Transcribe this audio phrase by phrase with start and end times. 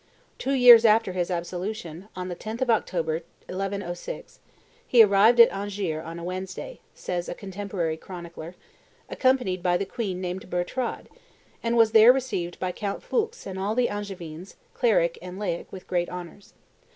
[0.39, 4.39] "Two years after his absolution, on the 10th of October, 1106,
[4.87, 8.55] he arrived at Angers, on a Wednesday," says a contemporary chronicler,
[9.11, 11.07] "accompanied by the queen named Bertrade,
[11.61, 15.71] and was there received by Count Foulques and by all the Angevines, cleric and laic,
[15.71, 16.55] with great honors.